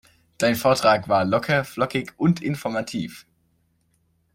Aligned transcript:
Dein 0.39 0.55
Vortrag 0.55 1.09
war 1.09 1.25
locker, 1.25 1.63
flockig 1.63 2.13
und 2.17 2.41
informativ. 2.41 3.27